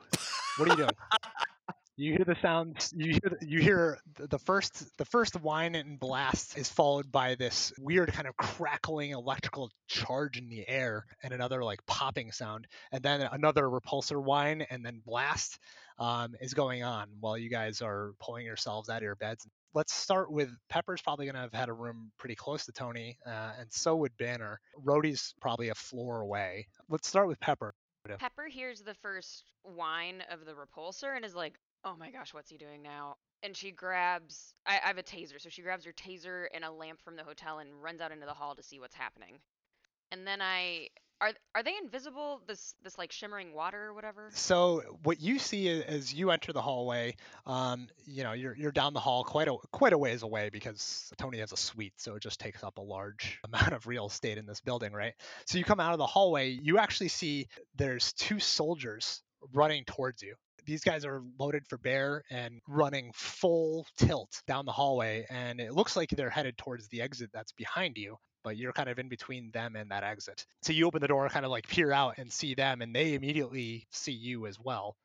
what 0.58 0.68
are 0.68 0.72
you 0.72 0.78
doing? 0.78 0.90
You 2.00 2.14
hear 2.14 2.24
the 2.26 2.38
sounds. 2.42 2.94
You 2.96 3.12
hear. 3.12 3.38
The, 3.38 3.46
you 3.46 3.60
hear 3.60 4.00
the 4.16 4.40
first. 4.40 4.98
The 4.98 5.04
first 5.04 5.36
whine 5.42 5.76
and 5.76 6.00
blast 6.00 6.58
is 6.58 6.70
followed 6.70 7.12
by 7.12 7.36
this 7.36 7.74
weird 7.78 8.14
kind 8.14 8.26
of 8.26 8.38
crackling 8.38 9.12
electrical 9.12 9.70
charge 9.90 10.38
in 10.38 10.48
the 10.48 10.66
air, 10.66 11.06
and 11.22 11.34
another 11.34 11.62
like 11.62 11.86
popping 11.86 12.32
sound, 12.32 12.68
and 12.94 13.04
then 13.04 13.28
another 13.30 13.64
repulsor 13.64 14.24
whine, 14.24 14.62
and 14.62 14.86
then 14.86 15.02
blast. 15.06 15.60
um, 16.00 16.34
is 16.40 16.54
going 16.54 16.84
on 16.84 17.10
while 17.20 17.38
you 17.38 17.50
guys 17.50 17.82
are 17.82 18.14
pulling 18.20 18.46
yourselves 18.46 18.90
out 18.90 18.98
of 18.98 19.04
your 19.04 19.16
beds. 19.16 19.46
Let's 19.74 19.94
start 19.94 20.32
with 20.32 20.50
Pepper's 20.70 21.02
probably 21.02 21.26
going 21.26 21.36
to 21.36 21.42
have 21.42 21.54
had 21.54 21.70
a 21.70 21.74
room 21.74 22.12
pretty 22.18 22.36
close 22.36 22.66
to 22.66 22.72
Tony, 22.72 23.18
uh, 23.26 23.52
and 23.60 23.68
so 23.72 23.96
would 23.98 24.18
Banner. 24.18 24.60
Rhodey's 24.84 25.36
probably 25.42 25.70
a 25.70 25.76
floor 25.76 26.22
away. 26.22 26.68
Let's 26.90 27.08
start 27.08 27.28
with 27.28 27.40
Pepper. 27.40 27.74
Pepper 28.18 28.48
hears 28.48 28.82
the 28.82 28.96
first 28.96 29.52
whine 29.62 30.24
of 30.32 30.46
the 30.46 30.54
repulsor 30.54 31.16
and 31.16 31.24
is 31.24 31.36
like, 31.36 31.60
oh 31.84 31.96
my 31.98 32.12
gosh, 32.12 32.34
what's 32.34 32.50
he 32.50 32.58
doing 32.58 32.82
now? 32.82 33.16
And 33.44 33.56
she 33.56 33.72
grabs, 33.72 34.54
I, 34.66 34.80
I 34.84 34.88
have 34.88 34.98
a 34.98 35.04
taser, 35.04 35.40
so 35.40 35.50
she 35.50 35.62
grabs 35.62 35.86
her 35.86 35.94
taser 35.94 36.46
and 36.54 36.64
a 36.64 36.72
lamp 36.72 37.02
from 37.02 37.16
the 37.16 37.24
hotel 37.24 37.60
and 37.60 37.70
runs 37.82 38.02
out 38.02 38.12
into 38.12 38.26
the 38.26 38.34
hall 38.34 38.56
to 38.56 38.64
see 38.64 38.80
what's 38.80 38.96
happening. 38.96 39.40
And 40.12 40.26
then 40.26 40.42
I, 40.42 40.90
are 41.22 41.32
are 41.54 41.64
they 41.64 41.74
invisible? 41.82 42.42
This 42.48 42.76
this 42.84 42.98
like 42.98 43.12
shimmering 43.12 43.54
water 43.54 43.88
or 43.88 43.94
whatever? 43.94 44.30
So 44.34 44.82
what 45.04 45.20
you 45.20 45.38
see 45.38 45.68
as 45.84 46.14
you 46.14 46.32
enter 46.32 46.54
the 46.54 46.62
hallway, 46.62 47.16
um, 47.46 47.88
you 48.06 48.24
know, 48.24 48.32
you're 48.32 48.56
you're 48.56 48.72
down 48.72 48.94
the 48.94 49.00
hall 49.00 49.24
quite 49.24 49.48
a 49.48 49.56
quite 49.72 49.94
a 49.94 49.98
ways 49.98 50.24
away 50.24 50.50
because 50.50 51.12
Tony 51.18 51.40
has 51.40 51.52
a 51.52 51.58
suite, 51.58 51.94
so 51.98 52.16
it 52.16 52.24
just 52.24 52.40
takes 52.40 52.64
up 52.64 52.78
a 52.78 52.82
large 52.82 53.40
amount 53.46 53.74
of 53.74 53.86
real 53.86 54.08
estate 54.08 54.38
in 54.38 54.46
this 54.46 54.62
building, 54.62 54.94
right? 54.94 55.14
So 55.46 55.58
you 55.58 55.64
come 55.64 55.80
out 55.80 55.94
of 55.94 56.00
the 56.00 56.08
hallway, 56.08 56.50
you 56.50 56.78
actually 56.78 57.10
see 57.10 57.48
there's 57.76 58.14
two 58.14 58.40
soldiers 58.40 59.22
running 59.54 59.84
towards 59.86 60.22
you. 60.22 60.36
These 60.70 60.84
guys 60.84 61.04
are 61.04 61.24
loaded 61.40 61.66
for 61.68 61.80
bear 61.80 62.24
and 62.30 62.62
running 62.68 63.12
full 63.16 63.88
tilt 63.98 64.44
down 64.46 64.66
the 64.66 64.72
hallway, 64.72 65.26
and 65.28 65.60
it 65.60 65.74
looks 65.74 65.96
like 65.96 66.12
they're 66.12 66.30
headed 66.30 66.60
towards 66.60 66.88
the 66.90 67.02
exit 67.02 67.32
that's 67.34 67.52
behind 67.54 67.98
you 67.98 68.18
but 68.44 68.56
you're 68.56 68.72
kind 68.72 68.88
of 68.88 68.98
in 68.98 69.10
between 69.10 69.52
them 69.52 69.76
and 69.76 69.92
that 69.92 70.04
exit. 70.04 70.46
So 70.62 70.72
you 70.72 70.88
open 70.88 71.02
the 71.02 71.10
door, 71.10 71.28
kind 71.28 71.46
of 71.46 71.52
like 71.52 71.68
peer 71.68 71.92
out 71.92 72.18
and 72.18 72.32
see 72.32 72.56
them, 72.56 72.82
and 72.82 72.96
they 72.96 73.14
immediately 73.14 73.86
see 73.92 74.14
you 74.14 74.48
as 74.48 74.58
well. 74.58 74.96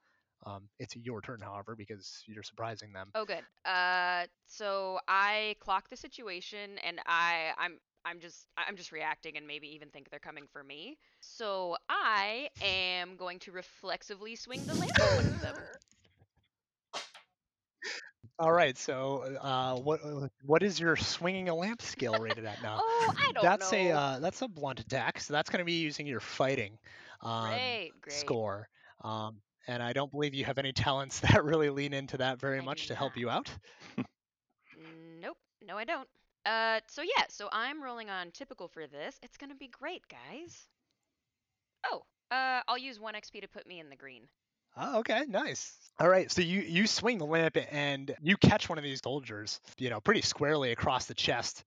Um, 0.46 0.68
it's 0.78 0.94
your 0.94 1.20
turn, 1.20 1.40
however, 1.40 1.74
because 1.76 2.22
you're 2.26 2.42
surprising 2.42 2.92
them. 2.92 3.10
Oh, 3.14 3.24
good. 3.24 3.42
Uh, 3.64 4.26
so 4.46 5.00
I 5.08 5.56
clock 5.58 5.88
the 5.88 5.96
situation, 5.96 6.78
and 6.86 7.00
I 7.06 7.50
I'm 7.58 7.78
I'm 8.04 8.20
just 8.20 8.46
I'm 8.56 8.76
just 8.76 8.92
reacting, 8.92 9.36
and 9.36 9.46
maybe 9.46 9.68
even 9.74 9.90
think 9.90 10.10
they're 10.10 10.18
coming 10.18 10.46
for 10.52 10.62
me. 10.62 10.98
So 11.20 11.76
I 11.88 12.48
am 12.60 13.16
going 13.16 13.38
to 13.40 13.52
reflexively 13.52 14.36
swing 14.36 14.66
the 14.66 14.74
lamp 14.74 15.02
at 15.02 15.40
them. 15.40 15.68
All 18.38 18.52
right, 18.52 18.76
so 18.76 19.36
uh, 19.40 19.76
what 19.76 20.00
uh, 20.04 20.28
what 20.42 20.62
is 20.62 20.80
your 20.80 20.96
swinging 20.96 21.48
a 21.48 21.54
lamp 21.54 21.82
skill 21.82 22.18
rated 22.18 22.44
at 22.44 22.60
now? 22.60 22.80
Oh, 22.80 23.12
I 23.16 23.32
don't 23.32 23.42
that's 23.42 23.58
know. 23.58 23.72
a 23.72 23.92
uh, 23.92 24.18
that's 24.20 24.42
a 24.42 24.48
blunt 24.48 24.80
attack, 24.80 25.20
so 25.20 25.32
that's 25.32 25.50
going 25.50 25.60
to 25.60 25.64
be 25.64 25.80
using 25.80 26.06
your 26.06 26.20
fighting 26.20 26.78
um, 27.22 27.50
great, 27.50 27.92
great. 28.00 28.02
score. 28.08 28.68
Um, 29.02 29.40
and 29.66 29.82
I 29.82 29.92
don't 29.92 30.10
believe 30.10 30.34
you 30.34 30.44
have 30.44 30.58
any 30.58 30.72
talents 30.72 31.20
that 31.20 31.44
really 31.44 31.70
lean 31.70 31.92
into 31.92 32.18
that 32.18 32.40
very 32.40 32.60
I 32.60 32.62
much 32.62 32.88
to 32.88 32.94
help 32.94 33.16
you 33.16 33.30
out. 33.30 33.50
Nope, 35.20 35.36
no, 35.60 35.76
I 35.76 35.84
don't. 35.84 36.08
Uh, 36.46 36.80
so 36.88 37.02
yeah, 37.02 37.24
so 37.28 37.48
I'm 37.52 37.82
rolling 37.82 38.10
on 38.10 38.30
typical 38.30 38.68
for 38.68 38.86
this. 38.86 39.18
It's 39.22 39.36
gonna 39.36 39.54
be 39.54 39.68
great, 39.68 40.02
guys. 40.08 40.66
Oh, 41.86 42.02
uh, 42.30 42.60
I'll 42.68 42.78
use 42.78 43.00
one 43.00 43.14
XP 43.14 43.40
to 43.42 43.48
put 43.48 43.66
me 43.66 43.80
in 43.80 43.88
the 43.88 43.96
green. 43.96 44.28
Oh, 44.76 44.98
okay, 45.00 45.24
nice. 45.28 45.76
All 46.00 46.08
right, 46.08 46.30
so 46.30 46.42
you 46.42 46.60
you 46.60 46.86
swing 46.86 47.18
the 47.18 47.26
lamp 47.26 47.56
and 47.70 48.14
you 48.20 48.36
catch 48.36 48.68
one 48.68 48.78
of 48.78 48.84
these 48.84 49.00
soldiers, 49.02 49.60
you 49.78 49.88
know, 49.90 50.00
pretty 50.00 50.22
squarely 50.22 50.72
across 50.72 51.06
the 51.06 51.14
chest. 51.14 51.64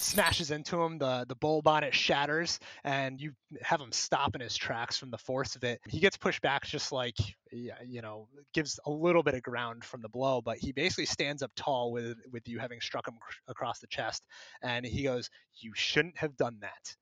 Smashes 0.00 0.50
into 0.50 0.82
him, 0.82 0.98
the 0.98 1.26
the 1.28 1.34
bulb 1.34 1.68
on 1.68 1.84
it 1.84 1.94
shatters, 1.94 2.58
and 2.84 3.20
you 3.20 3.32
have 3.60 3.80
him 3.80 3.92
stop 3.92 4.34
in 4.34 4.40
his 4.40 4.56
tracks 4.56 4.96
from 4.96 5.10
the 5.10 5.18
force 5.18 5.56
of 5.56 5.64
it. 5.64 5.80
He 5.88 6.00
gets 6.00 6.16
pushed 6.16 6.40
back, 6.40 6.64
just 6.66 6.90
like 6.90 7.16
you 7.50 8.00
know, 8.00 8.28
gives 8.54 8.80
a 8.86 8.90
little 8.90 9.22
bit 9.22 9.34
of 9.34 9.42
ground 9.42 9.84
from 9.84 10.00
the 10.00 10.08
blow, 10.08 10.40
but 10.40 10.56
he 10.58 10.72
basically 10.72 11.06
stands 11.06 11.42
up 11.42 11.50
tall 11.54 11.92
with 11.92 12.16
with 12.32 12.48
you 12.48 12.58
having 12.58 12.80
struck 12.80 13.06
him 13.06 13.14
cr- 13.20 13.50
across 13.50 13.78
the 13.80 13.86
chest, 13.86 14.24
and 14.62 14.86
he 14.86 15.02
goes, 15.02 15.28
"You 15.56 15.72
shouldn't 15.74 16.16
have 16.18 16.36
done 16.36 16.58
that." 16.60 16.96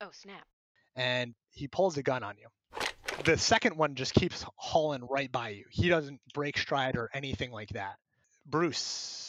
Oh 0.00 0.10
snap! 0.12 0.46
and 0.98 1.34
he 1.50 1.68
pulls 1.68 1.96
a 1.96 2.02
gun 2.02 2.22
on 2.22 2.34
you. 2.36 2.48
The 3.24 3.38
second 3.38 3.76
one 3.76 3.94
just 3.94 4.12
keeps 4.14 4.44
hauling 4.56 5.04
right 5.08 5.30
by 5.30 5.50
you. 5.50 5.64
He 5.70 5.88
doesn't 5.88 6.20
break 6.34 6.58
stride 6.58 6.96
or 6.96 7.08
anything 7.14 7.52
like 7.52 7.70
that. 7.70 7.94
Bruce, 8.44 9.27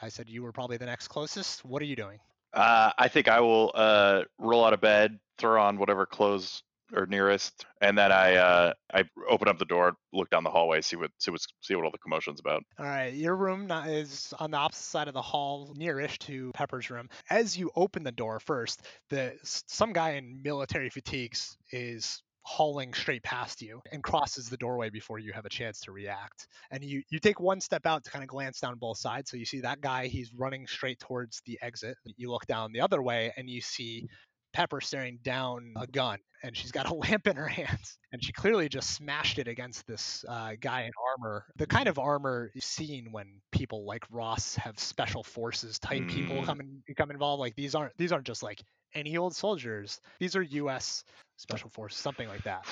I 0.00 0.08
said 0.08 0.28
you 0.28 0.42
were 0.42 0.52
probably 0.52 0.76
the 0.76 0.86
next 0.86 1.08
closest. 1.08 1.64
What 1.64 1.82
are 1.82 1.86
you 1.86 1.96
doing? 1.96 2.18
Uh, 2.52 2.90
I 2.96 3.08
think 3.08 3.28
I 3.28 3.40
will 3.40 3.70
uh, 3.74 4.22
roll 4.38 4.64
out 4.64 4.72
of 4.72 4.80
bed, 4.80 5.18
throw 5.36 5.62
on 5.62 5.78
whatever 5.78 6.06
clothes 6.06 6.62
are 6.96 7.06
nearest, 7.06 7.66
and 7.82 7.96
then 7.98 8.10
I 8.10 8.36
uh, 8.36 8.72
I 8.92 9.04
open 9.28 9.48
up 9.48 9.58
the 9.58 9.64
door, 9.66 9.94
look 10.12 10.30
down 10.30 10.44
the 10.44 10.50
hallway, 10.50 10.80
see 10.80 10.96
what 10.96 11.10
see 11.18 11.30
what 11.30 11.40
see 11.60 11.74
what 11.74 11.84
all 11.84 11.90
the 11.90 11.98
commotion's 11.98 12.40
about. 12.40 12.62
All 12.78 12.86
right, 12.86 13.12
your 13.12 13.36
room 13.36 13.70
is 13.86 14.32
on 14.38 14.50
the 14.50 14.56
opposite 14.56 14.84
side 14.84 15.08
of 15.08 15.14
the 15.14 15.22
hall, 15.22 15.74
nearish 15.78 16.18
to 16.20 16.50
Pepper's 16.54 16.90
room. 16.90 17.08
As 17.28 17.58
you 17.58 17.70
open 17.76 18.04
the 18.04 18.12
door 18.12 18.40
first, 18.40 18.82
the 19.10 19.34
some 19.42 19.92
guy 19.92 20.12
in 20.12 20.40
military 20.42 20.88
fatigues 20.88 21.56
is 21.70 22.22
hauling 22.48 22.94
straight 22.94 23.22
past 23.22 23.60
you 23.60 23.82
and 23.92 24.02
crosses 24.02 24.48
the 24.48 24.56
doorway 24.56 24.88
before 24.88 25.18
you 25.18 25.32
have 25.34 25.44
a 25.44 25.50
chance 25.50 25.80
to 25.80 25.92
react. 25.92 26.46
And 26.70 26.82
you 26.82 27.02
you 27.10 27.18
take 27.18 27.40
one 27.40 27.60
step 27.60 27.84
out 27.84 28.04
to 28.04 28.10
kind 28.10 28.22
of 28.22 28.28
glance 28.28 28.58
down 28.60 28.78
both 28.78 28.96
sides. 28.96 29.30
So 29.30 29.36
you 29.36 29.44
see 29.44 29.60
that 29.60 29.82
guy, 29.82 30.06
he's 30.06 30.32
running 30.32 30.66
straight 30.66 30.98
towards 30.98 31.42
the 31.44 31.58
exit. 31.60 31.96
You 32.16 32.30
look 32.30 32.46
down 32.46 32.72
the 32.72 32.80
other 32.80 33.02
way 33.02 33.32
and 33.36 33.50
you 33.50 33.60
see 33.60 34.08
Pepper 34.54 34.80
staring 34.80 35.18
down 35.22 35.74
a 35.76 35.86
gun, 35.86 36.18
and 36.42 36.56
she's 36.56 36.72
got 36.72 36.88
a 36.88 36.94
lamp 37.04 37.26
in 37.26 37.36
her 37.36 37.46
hands, 37.46 37.98
and 38.12 38.24
she 38.24 38.32
clearly 38.32 38.66
just 38.70 38.90
smashed 38.90 39.38
it 39.38 39.46
against 39.46 39.86
this 39.86 40.24
uh, 40.26 40.52
guy 40.58 40.84
in 40.84 40.90
armor. 41.12 41.44
The 41.56 41.66
kind 41.66 41.86
of 41.86 41.98
armor 41.98 42.50
seen 42.58 43.12
when 43.12 43.26
people 43.52 43.84
like 43.84 44.04
Ross 44.10 44.54
have 44.56 44.78
special 44.78 45.22
forces 45.22 45.78
type 45.78 46.08
people 46.08 46.36
Mm. 46.36 46.46
come 46.46 46.60
in, 46.60 46.82
come 46.96 47.10
involved. 47.10 47.40
Like 47.40 47.56
these 47.56 47.74
aren't 47.74 47.94
these 47.98 48.10
aren't 48.10 48.26
just 48.26 48.42
like 48.42 48.62
any 48.94 49.18
old 49.18 49.36
soldiers. 49.36 50.00
These 50.18 50.34
are 50.34 50.42
U.S. 50.42 51.04
special 51.38 51.70
forces, 51.70 51.98
something 51.98 52.28
like 52.28 52.42
that. 52.42 52.66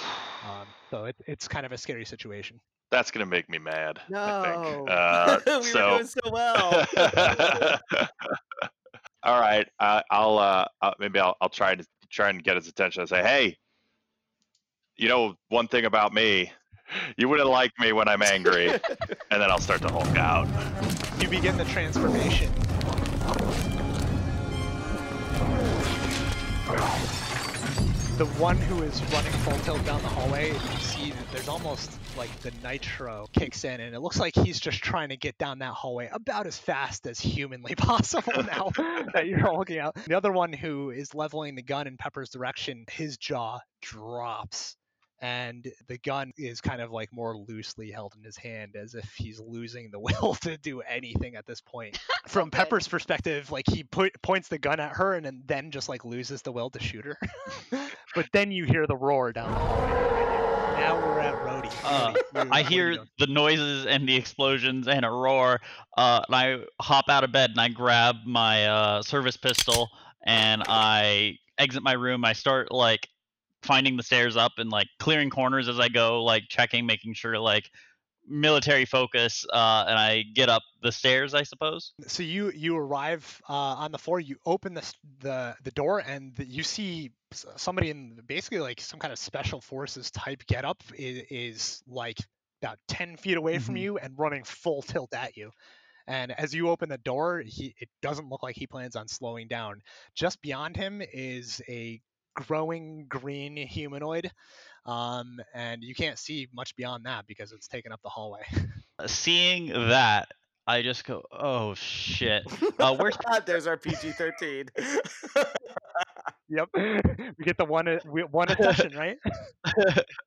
Um, 0.44 0.66
so 0.90 1.06
it, 1.06 1.16
it's 1.26 1.48
kind 1.48 1.64
of 1.64 1.72
a 1.72 1.78
scary 1.78 2.04
situation. 2.04 2.60
That's 2.90 3.10
gonna 3.10 3.26
make 3.26 3.48
me 3.48 3.58
mad. 3.58 3.98
I 3.98 4.10
No, 4.10 4.42
think. 4.84 4.90
Uh, 4.90 5.38
we 5.60 5.62
so, 5.66 5.84
were 5.84 5.96
doing 5.96 6.06
so 6.06 6.20
well. 6.30 6.86
all 9.22 9.40
right, 9.40 9.66
uh, 9.80 10.02
I'll 10.10 10.38
uh, 10.38 10.66
uh, 10.82 10.92
maybe 10.98 11.18
I'll, 11.18 11.36
I'll 11.40 11.48
try 11.48 11.74
to 11.74 11.84
try 12.10 12.28
and 12.30 12.42
get 12.42 12.56
his 12.56 12.68
attention 12.68 13.00
and 13.00 13.08
say, 13.08 13.22
hey, 13.22 13.56
you 14.96 15.08
know 15.08 15.34
one 15.48 15.66
thing 15.68 15.84
about 15.84 16.12
me, 16.12 16.52
you 17.16 17.28
wouldn't 17.28 17.48
like 17.48 17.72
me 17.80 17.92
when 17.92 18.08
I'm 18.08 18.22
angry, 18.22 18.68
and 18.70 18.80
then 19.30 19.50
I'll 19.50 19.60
start 19.60 19.82
to 19.82 19.88
hulk 19.88 20.16
out. 20.16 20.46
You 21.20 21.28
begin 21.28 21.56
the 21.56 21.64
transformation. 21.64 22.52
The 28.16 28.24
one 28.40 28.56
who 28.56 28.82
is 28.82 29.02
running 29.12 29.30
full 29.30 29.58
tilt 29.58 29.84
down 29.84 30.00
the 30.00 30.08
hallway, 30.08 30.48
you 30.48 30.80
see 30.80 31.10
that 31.10 31.32
there's 31.32 31.48
almost 31.48 31.90
like 32.16 32.30
the 32.40 32.50
nitro 32.66 33.26
kicks 33.34 33.62
in, 33.64 33.78
and 33.78 33.94
it 33.94 34.00
looks 34.00 34.18
like 34.18 34.34
he's 34.34 34.58
just 34.58 34.82
trying 34.82 35.10
to 35.10 35.18
get 35.18 35.36
down 35.36 35.58
that 35.58 35.74
hallway 35.74 36.08
about 36.10 36.46
as 36.46 36.56
fast 36.56 37.06
as 37.06 37.20
humanly 37.20 37.74
possible 37.76 38.42
now 38.42 38.70
that 39.12 39.26
you're 39.26 39.52
looking 39.54 39.78
out. 39.78 39.96
The 40.06 40.14
other 40.16 40.32
one 40.32 40.54
who 40.54 40.88
is 40.92 41.14
leveling 41.14 41.56
the 41.56 41.62
gun 41.62 41.86
in 41.86 41.98
Pepper's 41.98 42.30
direction, 42.30 42.86
his 42.90 43.18
jaw 43.18 43.60
drops 43.82 44.76
and 45.20 45.72
the 45.88 45.98
gun 45.98 46.32
is 46.36 46.60
kind 46.60 46.80
of 46.80 46.90
like 46.90 47.12
more 47.12 47.36
loosely 47.36 47.90
held 47.90 48.14
in 48.16 48.22
his 48.22 48.36
hand 48.36 48.76
as 48.76 48.94
if 48.94 49.10
he's 49.16 49.40
losing 49.40 49.90
the 49.90 49.98
will 50.20 50.34
to 50.34 50.56
do 50.58 50.80
anything 50.82 51.36
at 51.36 51.46
this 51.46 51.60
point 51.60 51.98
from 52.26 52.44
good. 52.50 52.56
pepper's 52.56 52.88
perspective 52.88 53.50
like 53.50 53.64
he 53.68 53.82
put, 53.84 54.20
points 54.22 54.48
the 54.48 54.58
gun 54.58 54.80
at 54.80 54.92
her 54.92 55.14
and 55.14 55.24
then, 55.24 55.42
then 55.46 55.70
just 55.70 55.88
like 55.88 56.04
loses 56.04 56.42
the 56.42 56.52
will 56.52 56.70
to 56.70 56.80
shoot 56.80 57.04
her 57.04 57.18
but 58.14 58.26
then 58.32 58.50
you 58.50 58.64
hear 58.64 58.86
the 58.86 58.96
roar 58.96 59.32
down 59.32 59.50
the 59.50 59.58
hallway 59.58 60.06
now 60.76 60.98
we're 60.98 61.20
at 61.20 61.34
Rhodey. 61.36 61.72
Uh, 61.84 62.12
I 62.34 62.38
what 62.38 62.52
are 62.52 62.60
you 62.60 62.64
hear 62.66 62.98
the 63.18 63.26
noises 63.28 63.86
and 63.86 64.06
the 64.06 64.14
explosions 64.14 64.88
and 64.88 65.06
a 65.06 65.10
roar, 65.10 65.60
uh, 65.96 66.20
and 66.26 66.36
I 66.36 66.58
hop 66.82 67.06
out 67.08 67.24
of 67.24 67.32
bed 67.32 67.50
and 67.50 67.60
I 67.60 67.68
grab 67.68 68.16
my 68.26 68.66
uh, 68.66 69.02
service 69.02 69.38
pistol 69.38 69.88
and 70.26 70.62
I 70.68 71.38
exit 71.58 71.82
my 71.82 71.92
room. 71.92 72.26
I 72.26 72.34
start 72.34 72.72
like 72.72 73.08
finding 73.62 73.96
the 73.96 74.02
stairs 74.02 74.36
up 74.36 74.52
and 74.58 74.70
like 74.70 74.88
clearing 74.98 75.30
corners 75.30 75.68
as 75.68 75.78
I 75.80 75.88
go, 75.88 76.22
like 76.24 76.44
checking, 76.48 76.86
making 76.86 77.14
sure 77.14 77.38
like 77.38 77.70
military 78.28 78.84
focus, 78.84 79.46
uh, 79.52 79.84
and 79.88 79.98
I 79.98 80.22
get 80.34 80.48
up 80.48 80.62
the 80.82 80.90
stairs. 80.90 81.32
I 81.34 81.42
suppose. 81.44 81.92
so 82.06 82.22
you 82.22 82.50
you 82.50 82.76
arrive 82.76 83.40
uh, 83.48 83.52
on 83.52 83.92
the 83.92 83.98
floor 83.98 84.18
you 84.20 84.36
open 84.44 84.74
the 84.74 84.92
the, 85.20 85.54
the 85.62 85.70
door 85.72 86.00
and 86.00 86.34
the, 86.34 86.44
you 86.44 86.62
see 86.62 87.10
somebody 87.32 87.90
in 87.90 88.18
basically 88.26 88.58
like 88.60 88.80
some 88.80 88.98
kind 89.00 89.12
of 89.12 89.18
special 89.18 89.60
forces 89.60 90.10
type 90.10 90.42
getup 90.46 90.82
is, 90.96 91.22
is 91.30 91.82
like 91.86 92.18
about 92.62 92.78
10 92.88 93.16
feet 93.16 93.36
away 93.36 93.58
from 93.58 93.74
Mhm. 93.74 93.80
you 93.80 93.98
and 93.98 94.14
running 94.18 94.42
full 94.44 94.82
tilt 94.82 95.12
at 95.14 95.36
you 95.36 95.50
and 96.08 96.32
as 96.32 96.54
you 96.54 96.68
open 96.70 96.88
the 96.88 96.98
door 96.98 97.42
he 97.44 97.74
it 97.78 97.88
doesn't 98.00 98.28
look 98.28 98.42
like 98.42 98.56
he 98.56 98.66
plans 98.66 98.96
on 98.96 99.06
slowing 99.08 99.48
down 99.48 99.82
just 100.14 100.40
beyond 100.40 100.76
him 100.76 101.02
is 101.12 101.60
a 101.68 102.00
growing 102.36 103.06
green 103.08 103.56
humanoid 103.56 104.30
um, 104.86 105.40
and 105.52 105.82
you 105.82 105.94
can't 105.94 106.18
see 106.18 106.48
much 106.54 106.74
beyond 106.76 107.04
that 107.06 107.26
because 107.26 107.52
it's 107.52 107.66
taken 107.66 107.92
up 107.92 108.00
the 108.02 108.08
hallway. 108.08 108.42
Seeing 109.06 109.66
that, 109.66 110.28
I 110.66 110.82
just 110.82 111.04
go, 111.04 111.22
"Oh 111.32 111.74
shit!" 111.74 112.44
Uh, 112.78 112.94
where's 112.98 113.16
There's 113.46 113.66
our 113.66 113.76
PG 113.76 114.12
thirteen. 114.12 114.66
yep, 116.48 116.68
we 116.74 117.44
get 117.44 117.58
the 117.58 117.64
one 117.64 117.88
a, 117.88 117.98
one 118.30 118.50
a 118.50 118.56
session, 118.56 118.96
right? 118.96 119.18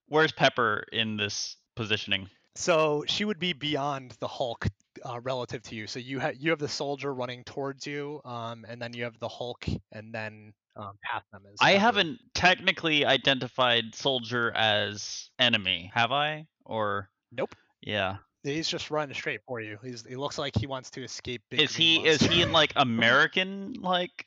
where's 0.08 0.32
Pepper 0.34 0.84
in 0.92 1.18
this 1.18 1.56
positioning? 1.76 2.30
So 2.56 3.06
she 3.08 3.24
would 3.24 3.40
be 3.40 3.54
beyond 3.54 4.16
the 4.20 4.28
Hulk 4.28 4.68
uh, 5.06 5.22
relative 5.22 5.62
to 5.64 5.76
you. 5.76 5.88
So 5.88 6.00
you 6.00 6.20
have 6.20 6.36
you 6.36 6.50
have 6.50 6.60
the 6.60 6.68
soldier 6.68 7.14
running 7.14 7.46
towards 7.46 7.88
you, 7.88 8.20
um, 8.26 8.66
and 8.68 8.82
then 8.82 8.94
you 8.94 9.06
have 9.06 9.18
the 9.20 9.30
Hulk, 9.30 9.66
and 9.94 10.14
then 10.14 10.54
um, 10.80 10.98
past 11.04 11.26
them 11.32 11.44
is. 11.52 11.58
I 11.62 11.72
haven't 11.72 12.20
technically 12.34 13.06
identified 13.06 13.94
Soldier 13.94 14.52
as 14.56 15.30
enemy, 15.38 15.92
have 15.94 16.12
I? 16.12 16.48
Or 16.66 17.10
Nope. 17.32 17.56
yeah, 17.82 18.18
He's 18.44 18.70
just 18.70 18.90
running 18.90 19.14
straight 19.14 19.42
for 19.46 19.60
you. 19.60 19.78
He's 19.84 20.06
he 20.06 20.16
looks 20.16 20.38
like 20.38 20.58
he 20.58 20.68
wants 20.68 20.90
to 20.92 21.04
escape. 21.04 21.42
Big 21.50 21.62
is 21.62 21.76
Green 21.76 22.02
he 22.02 22.08
is 22.08 22.22
he 22.22 22.42
in 22.42 22.52
like 22.52 22.74
American 22.76 23.74
like 23.82 24.26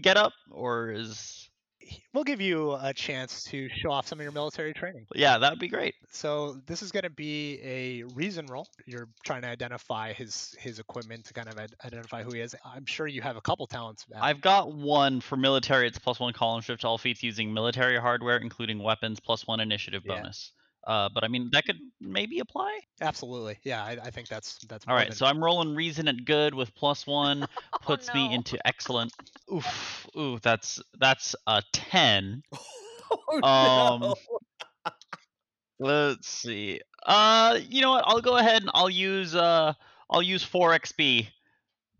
get 0.00 0.16
up 0.16 0.32
or 0.50 0.90
is 0.90 1.49
We'll 2.12 2.24
give 2.24 2.40
you 2.40 2.72
a 2.80 2.92
chance 2.92 3.44
to 3.44 3.68
show 3.68 3.90
off 3.90 4.06
some 4.06 4.18
of 4.18 4.22
your 4.22 4.32
military 4.32 4.72
training. 4.74 5.06
yeah 5.14 5.38
that 5.38 5.50
would 5.50 5.58
be 5.58 5.68
great. 5.68 5.94
So 6.10 6.56
this 6.66 6.82
is 6.82 6.90
going 6.92 7.04
to 7.04 7.10
be 7.10 7.58
a 7.62 8.02
reason 8.14 8.46
roll. 8.46 8.66
You're 8.86 9.08
trying 9.24 9.42
to 9.42 9.48
identify 9.48 10.12
his 10.12 10.54
his 10.58 10.78
equipment 10.78 11.24
to 11.26 11.32
kind 11.34 11.48
of 11.48 11.58
id- 11.58 11.74
identify 11.84 12.22
who 12.22 12.32
he 12.32 12.40
is. 12.40 12.54
I'm 12.64 12.84
sure 12.86 13.06
you 13.06 13.22
have 13.22 13.36
a 13.36 13.40
couple 13.40 13.66
talents. 13.66 14.04
Matt. 14.10 14.22
I've 14.22 14.40
got 14.40 14.72
one 14.72 15.20
for 15.20 15.36
military. 15.36 15.86
It's 15.86 15.98
plus 15.98 16.18
one 16.20 16.32
column 16.32 16.60
shift 16.62 16.82
to 16.82 16.88
all 16.88 16.98
feats 16.98 17.22
using 17.22 17.52
military 17.52 17.98
hardware, 17.98 18.36
including 18.38 18.82
weapons, 18.82 19.20
plus 19.20 19.46
one 19.46 19.60
initiative 19.60 20.02
Yeah. 20.04 20.16
bonus. 20.16 20.52
Uh, 20.86 21.08
but 21.12 21.24
I 21.24 21.28
mean 21.28 21.50
that 21.52 21.66
could 21.66 21.78
maybe 22.00 22.38
apply. 22.38 22.78
Absolutely, 23.00 23.58
yeah. 23.64 23.84
I, 23.84 23.98
I 24.02 24.10
think 24.10 24.28
that's 24.28 24.58
that's. 24.68 24.86
All 24.88 24.94
right, 24.94 25.08
than- 25.08 25.16
so 25.16 25.26
I'm 25.26 25.42
rolling 25.42 25.74
reason 25.74 26.08
at 26.08 26.24
good 26.24 26.54
with 26.54 26.74
plus 26.74 27.06
one, 27.06 27.46
puts 27.82 28.08
oh, 28.10 28.14
me 28.14 28.32
into 28.32 28.58
excellent. 28.66 29.12
Oof, 29.52 30.06
ooh, 30.16 30.38
that's 30.42 30.80
that's 30.98 31.36
a 31.46 31.62
ten. 31.72 32.42
oh, 33.10 33.40
Um, 33.42 34.00
no. 34.00 34.14
Let's 35.80 36.28
see. 36.28 36.80
Uh, 37.06 37.58
you 37.68 37.80
know 37.80 37.92
what? 37.92 38.04
I'll 38.06 38.20
go 38.20 38.36
ahead 38.36 38.60
and 38.60 38.70
I'll 38.74 38.90
use 38.90 39.34
uh 39.34 39.72
I'll 40.10 40.22
use 40.22 40.42
four 40.42 40.70
XP 40.72 41.28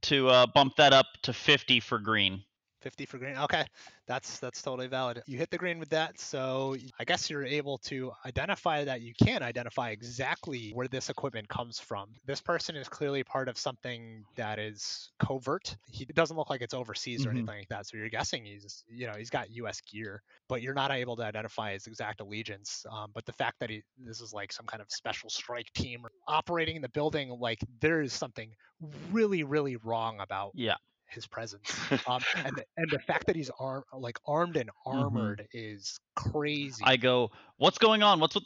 to 0.03 0.29
uh 0.29 0.47
bump 0.55 0.77
that 0.77 0.93
up 0.93 1.07
to 1.23 1.33
fifty 1.33 1.81
for 1.81 1.99
green. 1.99 2.45
50 2.81 3.07
for 3.07 3.19
green. 3.19 3.37
Okay, 3.37 3.65
that's 4.07 4.39
that's 4.41 4.63
totally 4.63 4.89
valid. 4.89 5.23
You 5.27 5.39
hit 5.39 5.51
the 5.51 5.59
green 5.59 5.79
with 5.79 5.91
that, 5.91 6.19
so 6.19 6.77
I 6.99 7.05
guess 7.05 7.31
you're 7.31 7.45
able 7.45 7.79
to 7.79 8.13
identify 8.27 8.85
that 8.85 9.01
you 9.03 9.13
can 9.15 9.43
identify 9.43 9.91
exactly 9.91 10.71
where 10.73 10.89
this 10.89 11.09
equipment 11.11 11.49
comes 11.49 11.79
from. 11.79 12.17
This 12.25 12.41
person 12.41 12.75
is 12.75 12.89
clearly 12.89 13.23
part 13.23 13.49
of 13.49 13.57
something 13.57 14.27
that 14.35 14.59
is 14.59 15.13
covert. 15.21 15.77
He 15.87 16.05
doesn't 16.07 16.37
look 16.37 16.51
like 16.51 16.63
it's 16.63 16.75
overseas 16.75 17.27
or 17.27 17.31
Mhm. 17.31 17.31
anything 17.31 17.59
like 17.59 17.69
that. 17.69 17.87
So 17.87 17.97
you're 17.97 18.09
guessing 18.09 18.45
he's 18.45 18.83
you 18.89 19.07
know 19.07 19.15
he's 19.17 19.31
got 19.31 19.51
U.S. 19.51 19.81
gear, 19.83 20.23
but 20.49 20.63
you're 20.63 20.75
not 20.75 20.91
able 20.91 21.17
to 21.17 21.23
identify 21.23 21.73
his 21.75 21.87
exact 21.87 22.21
allegiance. 22.21 22.85
Um, 22.91 23.13
but 23.15 23.25
the 23.27 23.33
fact 23.33 23.61
that 23.61 23.71
he 23.71 23.83
this 23.99 24.21
is 24.21 24.33
like 24.33 24.53
some 24.53 24.67
kind 24.67 24.81
of 24.83 24.91
special 24.91 25.31
strike 25.31 25.71
team 25.75 26.07
operating 26.27 26.77
in 26.77 26.83
the 26.83 26.89
building, 26.89 27.29
like 27.29 27.61
there 27.81 28.01
is 28.01 28.13
something 28.13 28.55
really 28.81 29.45
really 29.45 29.77
wrong 29.77 30.19
about 30.21 30.53
Yeah. 30.53 30.77
His 31.12 31.26
presence 31.26 31.75
um, 32.07 32.21
and 32.45 32.57
the, 32.57 32.64
and 32.76 32.90
the 32.90 32.99
fact 32.99 33.26
that 33.26 33.37
he's 33.37 33.50
armed, 33.59 33.85
like 33.93 34.19
armed 34.26 34.57
and 34.57 34.71
armored, 34.87 35.47
is 35.52 35.99
crazy. 36.14 36.83
I 36.85 36.97
go, 36.97 37.31
what's 37.57 37.79
going 37.79 38.02
on? 38.02 38.21
What's 38.21 38.35
with 38.35 38.45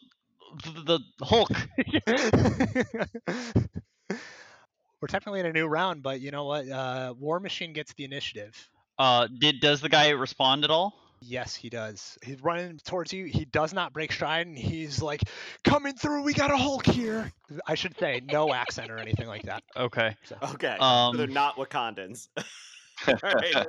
the, 0.84 1.00
the 1.18 1.24
Hulk? 1.24 1.50
We're 5.00 5.08
technically 5.08 5.40
in 5.40 5.46
a 5.46 5.52
new 5.52 5.66
round, 5.66 6.02
but 6.02 6.20
you 6.20 6.30
know 6.30 6.44
what? 6.44 6.68
Uh, 6.68 7.14
War 7.18 7.40
Machine 7.40 7.72
gets 7.72 7.92
the 7.94 8.04
initiative. 8.04 8.70
Uh, 8.98 9.26
did 9.26 9.60
does 9.60 9.80
the 9.80 9.88
guy 9.88 10.10
respond 10.10 10.64
at 10.64 10.70
all? 10.70 10.94
Yes, 11.26 11.54
he 11.54 11.70
does. 11.70 12.18
He's 12.22 12.40
running 12.42 12.78
towards 12.84 13.12
you. 13.12 13.24
He 13.24 13.44
does 13.44 13.72
not 13.72 13.92
break 13.92 14.12
stride, 14.12 14.46
and 14.46 14.58
he's 14.58 15.00
like, 15.00 15.22
"Coming 15.62 15.94
through. 15.94 16.22
We 16.22 16.34
got 16.34 16.50
a 16.50 16.56
Hulk 16.56 16.86
here." 16.86 17.32
I 17.66 17.74
should 17.74 17.98
say 17.98 18.20
no 18.24 18.52
accent 18.54 18.90
or 18.90 18.98
anything 18.98 19.26
like 19.26 19.42
that. 19.42 19.62
Okay. 19.76 20.16
So. 20.24 20.36
Okay, 20.54 20.76
Um, 20.78 21.14
so 21.14 21.18
they're 21.18 21.26
not 21.26 21.56
Wakandans. 21.56 22.28
Alright. 23.08 23.66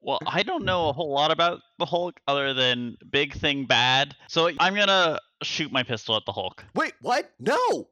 Well, 0.00 0.18
I 0.26 0.42
don't 0.42 0.64
know 0.64 0.90
a 0.90 0.92
whole 0.92 1.12
lot 1.12 1.30
about 1.30 1.60
the 1.78 1.86
Hulk 1.86 2.20
other 2.28 2.52
than 2.52 2.96
big 3.10 3.34
thing 3.34 3.64
bad. 3.66 4.14
So 4.28 4.50
I'm 4.58 4.74
gonna 4.74 5.18
shoot 5.42 5.72
my 5.72 5.82
pistol 5.82 6.16
at 6.16 6.24
the 6.26 6.32
Hulk. 6.32 6.64
Wait, 6.74 6.92
what? 7.00 7.30
No! 7.40 7.88